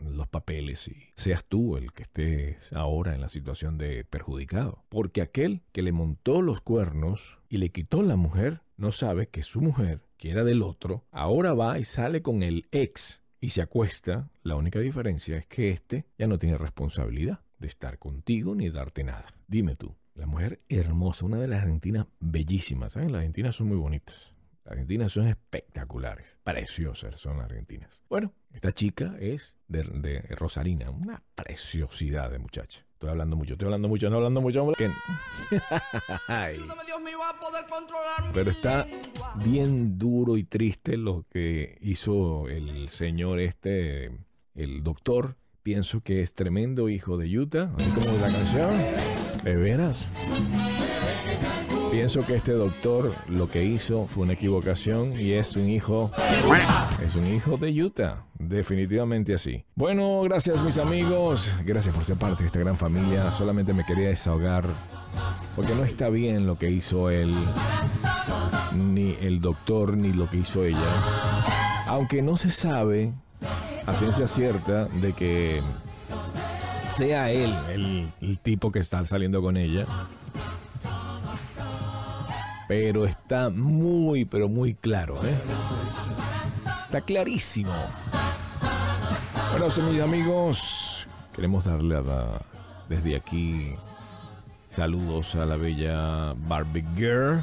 los 0.01 0.27
papeles 0.27 0.89
y 0.89 0.97
seas 1.15 1.45
tú 1.45 1.77
el 1.77 1.93
que 1.93 2.03
estés 2.03 2.73
ahora 2.73 3.15
en 3.15 3.21
la 3.21 3.29
situación 3.29 3.79
de 3.79 4.05
perjudicado. 4.05 4.85
Porque 4.89 5.23
aquel 5.23 5.63
que 5.73 5.83
le 5.83 5.93
montó 5.93 6.43
los 6.43 6.61
cuernos 6.61 7.39
y 7.49 7.59
le 7.59 7.71
quitó 7.71 8.03
la 8.03 8.17
mujer, 8.17 8.63
no 8.77 8.91
sabe 8.91 9.29
que 9.29 9.45
su 9.45 9.61
mujer, 9.61 10.01
que 10.19 10.31
era 10.33 10.43
del 10.43 10.63
otro, 10.63 11.05
ahora 11.13 11.55
va 11.55 11.79
y 11.79 11.85
sale 11.85 12.21
con 12.21 12.43
el 12.43 12.67
ex 12.73 13.23
y 13.41 13.51
se 13.51 13.63
acuesta. 13.63 14.29
La 14.43 14.57
única 14.57 14.81
diferencia 14.81 15.37
es 15.37 15.47
que 15.47 15.71
este 15.71 16.05
ya 16.19 16.27
no 16.27 16.41
tiene 16.41 16.59
responsabilidad 16.59 17.41
de 17.61 17.69
estar 17.69 17.99
contigo 17.99 18.57
ni 18.57 18.71
darte 18.71 19.05
nada. 19.05 19.27
Dime 19.47 19.77
tú, 19.77 19.95
la 20.17 20.27
mujer 20.27 20.61
hermosa, 20.69 21.27
una 21.27 21.39
de 21.39 21.47
las 21.49 21.63
argentinas 21.63 22.07
bellísimas, 22.19 22.93
¿saben? 22.93 23.13
Las 23.13 23.21
argentinas 23.21 23.55
son 23.55 23.69
muy 23.69 23.77
bonitas. 23.77 24.35
Las 24.65 24.73
argentinas 24.73 25.13
son 25.13 25.29
espectaculares, 25.29 26.39
preciosas 26.43 27.21
son 27.21 27.37
las 27.39 27.47
argentinas. 27.47 28.03
Bueno, 28.09 28.33
esta 28.53 28.73
chica 28.73 29.15
es 29.21 29.57
de, 29.69 29.85
de 29.85 30.23
Rosarina, 30.35 30.91
una 30.91 31.23
preciosidad 31.35 32.31
de 32.31 32.39
muchacha. 32.39 32.85
Estoy 32.95 33.11
hablando 33.11 33.37
mucho, 33.37 33.53
estoy 33.53 33.67
hablando 33.67 33.89
mucho, 33.89 34.09
no 34.09 34.17
hablando 34.17 34.41
mucho. 34.41 34.65
mi 34.67 34.73
Pero 38.33 38.51
está 38.51 38.87
bien 39.45 39.99
duro 39.99 40.39
y 40.39 40.45
triste 40.45 40.97
lo 40.97 41.27
que 41.31 41.77
hizo 41.83 42.49
el 42.49 42.89
señor 42.89 43.39
este, 43.41 44.11
el 44.55 44.83
doctor. 44.83 45.37
Pienso 45.63 46.01
que 46.01 46.23
es 46.23 46.33
tremendo 46.33 46.89
hijo 46.89 47.19
de 47.19 47.39
Utah, 47.39 47.71
así 47.77 47.91
como 47.91 48.07
la 48.19 48.31
canción. 48.31 49.16
¿De 49.47 49.55
veras? 49.55 50.09
Pienso 51.93 52.19
que 52.19 52.35
este 52.35 52.51
doctor 52.51 53.15
lo 53.29 53.49
que 53.49 53.65
hizo 53.65 54.09
fue 54.09 54.25
una 54.25 54.33
equivocación 54.33 55.13
y 55.21 55.35
es 55.35 55.55
un 55.55 55.69
hijo, 55.69 56.11
es 57.01 57.15
un 57.15 57.29
hijo 57.29 57.57
de 57.57 57.71
Utah, 57.81 58.25
definitivamente 58.41 59.35
así. 59.35 59.65
Bueno, 59.77 60.21
gracias 60.23 60.61
mis 60.65 60.79
amigos, 60.79 61.57
gracias 61.65 61.95
por 61.95 62.03
ser 62.03 62.17
parte 62.17 62.43
de 62.43 62.49
esta 62.49 62.59
gran 62.59 62.77
familia. 62.77 63.31
Solamente 63.31 63.73
me 63.73 63.85
quería 63.85 64.09
desahogar 64.09 64.65
porque 65.55 65.77
no 65.77 65.85
está 65.85 66.09
bien 66.09 66.45
lo 66.45 66.59
que 66.59 66.69
hizo 66.69 67.09
él 67.09 67.33
ni 68.75 69.17
el 69.21 69.41
doctor 69.41 69.97
ni 69.97 70.13
lo 70.13 70.29
que 70.29 70.39
hizo 70.39 70.65
ella. 70.65 71.85
Aunque 71.87 72.21
no 72.21 72.37
se 72.37 72.51
sabe 72.51 73.13
a 73.87 73.95
ciencia 73.95 74.27
cierta 74.27 74.87
de 74.87 75.13
que 75.13 75.63
sea 76.97 77.31
él 77.31 77.55
el, 78.21 78.39
tipo 78.39 78.73
que 78.73 78.79
está 78.79 79.05
saliendo 79.05 79.43
con 79.43 79.57
ella. 79.59 79.85
Pero 82.69 83.05
está 83.05 83.51
muy, 83.51 84.25
pero 84.25 84.49
muy 84.49 84.75
claro, 84.75 85.15
¿eh? 85.25 85.35
Está 86.85 87.03
clarísimo. 87.03 87.73
Bueno, 89.51 89.67
mis 89.91 90.03
amigos, 90.03 91.07
queremos 91.35 91.65
darle 91.65 91.97
a 91.97 92.01
la- 92.01 92.41
desde 92.89 93.17
aquí 93.17 93.73
saludos 94.71 95.35
a 95.35 95.45
la 95.45 95.57
bella 95.57 96.35
Barbie 96.49 96.85
Girl. 96.97 97.43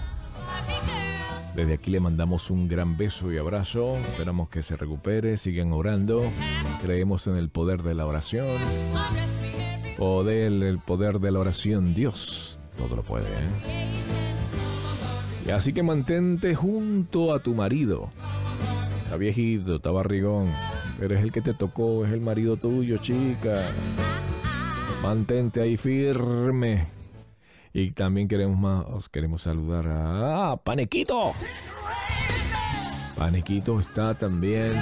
Desde 1.56 1.76
aquí 1.76 1.92
le 1.92 2.00
mandamos 2.00 2.50
un 2.50 2.68
gran 2.68 2.98
beso 2.98 3.32
y 3.32 3.38
abrazo. 3.38 3.98
Esperamos 3.98 4.50
que 4.50 4.64
se 4.64 4.76
recupere. 4.76 5.38
Sigan 5.38 5.72
orando. 5.72 6.24
Creemos 6.82 7.28
en 7.28 7.38
el 7.38 7.50
poder 7.50 7.84
de 7.84 7.94
la 7.94 8.08
oración. 8.08 8.58
Poder, 10.04 10.52
el 10.52 10.80
poder 10.80 11.20
de 11.22 11.32
la 11.32 11.40
oración. 11.40 11.94
Dios 11.94 12.60
todo 12.78 12.98
lo 12.98 13.04
puede. 13.04 13.26
¿eh? 13.26 13.94
Y 15.48 15.50
así 15.52 15.72
que 15.72 15.82
mantente 15.82 16.56
junto 16.56 17.34
a 17.34 17.40
tu 17.40 17.56
marido. 17.56 18.10
Está 19.06 19.16
viejito, 19.16 19.78
está 19.78 19.92
barrigón. 19.92 20.52
Pero 21.00 21.16
es 21.16 21.24
el 21.24 21.32
que 21.32 21.40
te 21.40 21.54
tocó, 21.54 22.06
es 22.06 22.12
el 22.12 22.20
marido 22.20 22.58
tuyo, 22.58 22.98
chica. 22.98 23.72
Mantente 25.02 25.62
ahí 25.62 25.78
firme. 25.78 26.88
Y 27.72 27.92
también 27.92 28.28
queremos 28.28 28.60
más, 28.60 28.86
os 28.88 29.08
queremos 29.08 29.44
saludar 29.44 29.88
a 29.88 30.52
¡Ah, 30.52 30.58
Panequito. 30.58 31.32
Panequito 33.18 33.80
está 33.80 34.16
también 34.16 34.74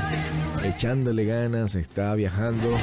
echándole 0.63 1.25
ganas, 1.25 1.75
está 1.75 2.16
viajando, 2.16 2.75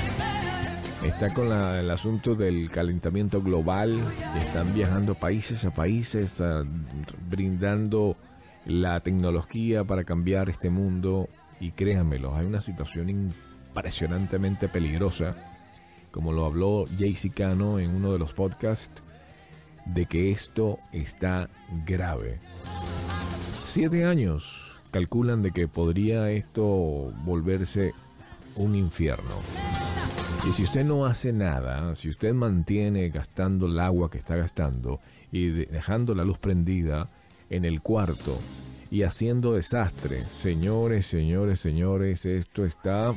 está 1.05 1.33
con 1.33 1.49
la- 1.49 1.81
el 1.81 1.90
asunto 1.90 2.35
del 2.35 2.71
calentamiento 2.71 3.40
global, 3.43 3.97
están 4.38 4.75
viajando 4.75 5.14
países 5.14 5.64
a 5.64 5.71
países, 5.71 6.43
brindando 7.31 8.17
la 8.67 9.00
tecnología 9.00 9.85
para 9.85 10.05
cambiar 10.05 10.49
este 10.50 10.71
mundo 10.71 11.28
y 11.61 11.71
créanmelo, 11.71 12.35
hay 12.37 12.47
una 12.47 12.61
situación 12.61 13.09
impresionantemente 13.11 14.69
peligrosa, 14.69 15.37
como 16.11 16.33
lo 16.33 16.45
habló 16.45 16.87
Jaycee 16.99 17.31
Cano 17.31 17.78
en 17.78 17.95
uno 17.95 18.12
de 18.12 18.19
los 18.19 18.33
podcasts, 18.33 19.02
de 19.87 20.07
que 20.07 20.31
esto 20.31 20.78
está 20.93 21.49
grave. 21.87 22.38
Siete 23.64 24.05
años 24.05 24.75
calculan 24.90 25.43
de 25.43 25.52
que 25.52 25.69
podría 25.69 26.31
esto 26.31 27.12
volverse 27.25 27.93
un 28.57 28.75
infierno. 28.75 29.37
Y 30.47 30.52
si 30.52 30.62
usted 30.64 30.85
no 30.85 31.04
hace 31.04 31.33
nada, 31.33 31.95
si 31.95 32.09
usted 32.09 32.33
mantiene 32.33 33.09
gastando 33.11 33.66
el 33.66 33.78
agua 33.78 34.11
que 34.11 34.18
está 34.18 34.37
gastando 34.37 35.00
y 35.30 35.49
de- 35.49 35.66
dejando 35.66 36.14
la 36.14 36.25
luz 36.25 36.38
prendida 36.38 37.09
en 37.50 37.64
el 37.64 37.83
cuarto 37.83 38.38
y 38.90 39.02
haciendo 39.02 39.52
desastre, 39.52 40.21
señores, 40.21 41.07
señores, 41.07 41.61
señores, 41.61 42.25
esto 42.25 42.64
está 42.64 43.14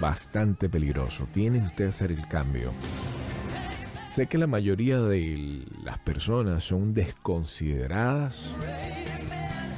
bastante 0.00 0.68
peligroso. 0.68 1.26
Tiene 1.34 1.58
usted 1.58 1.76
que 1.76 1.84
hacer 1.90 2.12
el 2.12 2.28
cambio. 2.28 2.72
Sé 4.12 4.26
que 4.26 4.38
la 4.38 4.46
mayoría 4.46 5.00
de 5.00 5.64
las 5.82 5.98
personas 5.98 6.64
son 6.64 6.94
desconsideradas 6.94 8.46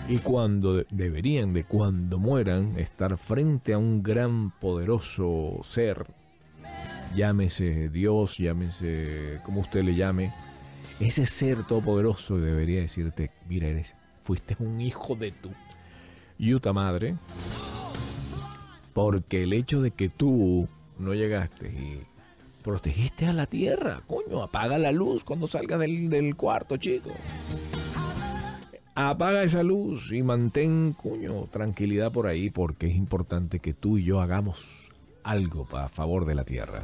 y 0.09 0.19
cuando 0.19 0.75
de- 0.75 0.87
deberían 0.91 1.53
de 1.53 1.65
cuando 1.65 2.19
mueran 2.19 2.79
estar 2.79 3.17
frente 3.19 3.75
a 3.75 3.79
un 3.79 4.03
gran 4.03 4.51
poderoso 4.59 5.61
ser, 5.63 6.07
llámese 7.15 7.89
Dios, 7.91 8.39
llámese 8.39 9.41
como 9.45 9.61
usted 9.61 9.83
le 9.85 9.95
llame, 9.95 10.33
ese 11.01 11.27
ser 11.27 11.63
todopoderoso 11.65 12.39
debería 12.39 12.81
decirte, 12.81 13.31
mira, 13.49 13.69
eres, 13.69 13.95
fuiste 14.23 14.57
un 14.61 14.81
hijo 14.81 15.15
de 15.15 15.31
tu 15.33 15.51
yuta 16.39 16.73
madre, 16.73 17.15
porque 18.95 19.43
el 19.45 19.53
hecho 19.53 19.81
de 19.83 19.91
que 19.91 20.09
tú 20.09 20.69
no 20.99 21.15
llegaste 21.15 21.69
y 21.69 22.01
protegiste 22.65 23.27
a 23.27 23.33
la 23.33 23.47
tierra, 23.47 24.03
coño, 24.07 24.43
apaga 24.43 24.79
la 24.79 24.91
luz 24.91 25.23
cuando 25.23 25.47
salgas 25.47 25.79
del, 25.79 26.09
del 26.11 26.35
cuarto, 26.35 26.77
chico. 26.77 27.11
Apaga 29.01 29.45
esa 29.45 29.63
luz 29.63 30.11
y 30.11 30.25
mantén, 30.25 30.93
coño, 30.93 31.47
tranquilidad 31.53 32.11
por 32.11 32.27
ahí 32.27 32.51
porque 32.51 32.89
es 32.89 32.97
importante 32.97 33.61
que 33.61 33.73
tú 33.73 33.97
y 33.97 34.03
yo 34.03 34.21
hagamos 34.21 34.91
algo 35.23 35.69
a 35.77 35.89
favor 35.89 36.25
de 36.25 36.35
la 36.35 36.43
tierra. 36.43 36.83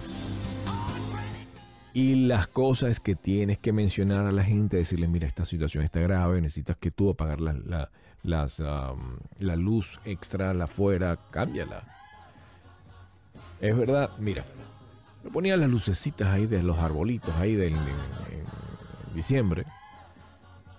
Y 1.92 2.14
las 2.14 2.46
cosas 2.46 3.00
que 3.00 3.16
tienes 3.16 3.58
que 3.58 3.72
mencionar 3.72 4.26
a 4.26 4.30
la 4.30 4.44
gente, 4.44 4.76
decirle, 4.76 5.08
mira, 5.08 5.26
esta 5.26 5.44
situación 5.44 5.82
está 5.82 5.98
grave, 5.98 6.40
necesitas 6.40 6.76
que 6.76 6.92
tú 6.92 7.10
apagar 7.10 7.40
la, 7.40 7.52
la, 7.52 7.90
las, 8.22 8.60
la 8.60 9.56
luz 9.56 9.98
extra, 10.04 10.54
la 10.54 10.66
afuera, 10.66 11.18
cámbiala. 11.32 11.82
Es 13.60 13.76
verdad, 13.76 14.10
mira, 14.20 14.44
me 15.24 15.32
ponía 15.32 15.56
las 15.56 15.68
lucecitas 15.68 16.28
ahí 16.28 16.46
de 16.46 16.62
los 16.62 16.78
arbolitos 16.78 17.34
ahí 17.34 17.56
del, 17.56 17.72
en, 17.72 19.16
diciembre. 19.16 19.64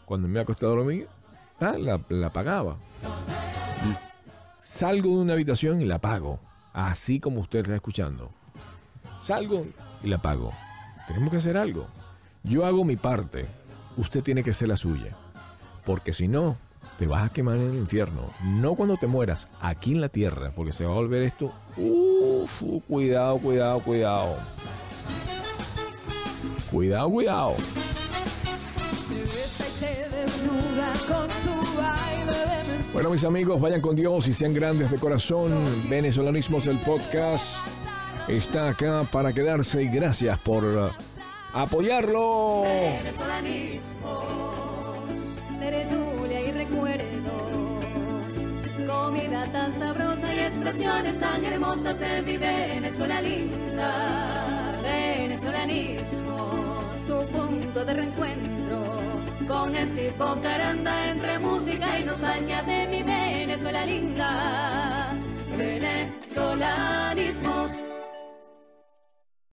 Cuando 0.05 0.29
me 0.29 0.35
iba 0.35 0.39
a 0.39 0.43
acostar 0.43 0.67
a 0.67 0.73
dormir, 0.75 1.09
ah, 1.59 1.75
la, 1.77 1.99
la 2.09 2.27
apagaba. 2.27 2.77
L- 3.83 3.97
Salgo 4.59 5.09
de 5.09 5.15
una 5.23 5.33
habitación 5.33 5.81
y 5.81 5.85
la 5.85 5.95
apago. 5.95 6.39
Así 6.73 7.19
como 7.19 7.39
usted 7.41 7.59
está 7.59 7.75
escuchando. 7.75 8.31
Salgo 9.21 9.65
y 10.03 10.07
la 10.07 10.17
apago. 10.17 10.51
Tenemos 11.07 11.31
que 11.31 11.37
hacer 11.37 11.57
algo. 11.57 11.87
Yo 12.43 12.65
hago 12.65 12.83
mi 12.83 12.95
parte. 12.95 13.45
Usted 13.97 14.21
tiene 14.23 14.43
que 14.43 14.51
hacer 14.51 14.67
la 14.67 14.75
suya. 14.77 15.15
Porque 15.85 16.11
si 16.13 16.27
no, 16.27 16.57
te 16.99 17.07
vas 17.07 17.25
a 17.29 17.33
quemar 17.33 17.55
en 17.57 17.71
el 17.71 17.75
infierno. 17.77 18.23
No 18.43 18.75
cuando 18.75 18.97
te 18.97 19.07
mueras, 19.07 19.47
aquí 19.61 19.93
en 19.93 20.01
la 20.01 20.09
tierra. 20.09 20.51
Porque 20.55 20.73
se 20.73 20.85
va 20.85 20.91
a 20.91 20.95
volver 20.95 21.21
esto. 21.23 21.53
Uf, 21.77 22.61
cuidado, 22.87 23.37
cuidado, 23.37 23.79
cuidado. 23.79 24.35
Cuidado, 26.71 27.09
cuidado. 27.09 27.55
Te 29.79 30.09
desnuda 30.09 30.91
con 31.07 31.27
Bueno, 32.95 33.09
mis 33.09 33.25
amigos, 33.25 33.59
vayan 33.59 33.81
con 33.81 33.93
Dios 33.93 34.25
y 34.29 34.33
sean 34.33 34.53
grandes 34.53 34.89
de 34.89 34.97
corazón. 34.97 35.51
Venezolanismos, 35.89 36.65
el 36.67 36.77
podcast 36.77 37.57
está 38.29 38.69
acá 38.69 39.03
para 39.11 39.33
quedarse 39.33 39.83
y 39.83 39.89
gracias 39.89 40.39
por 40.39 40.63
uh, 40.63 40.91
apoyarlo. 41.51 42.63
tertulia 45.59 46.39
y 46.39 46.51
recuerdos. 46.53 47.09
Comida 48.87 49.43
tan 49.51 49.77
sabrosa 49.77 50.33
y 50.33 50.39
expresiones 50.39 51.19
tan 51.19 51.43
hermosas 51.43 51.99
de 51.99 52.21
mi 52.21 52.37
Venezuela 52.37 53.21
linda. 53.21 54.79
Venezolanismos, 54.81 57.07
tu 57.09 57.25
punto 57.27 57.83
de 57.83 57.93
reencuentro. 57.93 58.54
Con 59.47 59.75
este 59.75 60.11
caranda 60.41 61.09
entre 61.09 61.37
música 61.37 61.99
y 61.99 62.03
nostalgia 62.03 62.63
de 62.63 62.87
mi 62.87 63.03
Venezuela 63.03 63.85
linda. 63.85 65.13
Venezolanismos, 65.55 67.71